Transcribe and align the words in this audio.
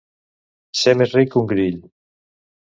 Ser 0.79 0.95
més 1.01 1.13
ric 1.19 1.31
que 1.35 1.39
un 1.43 1.47
grill. 1.53 1.79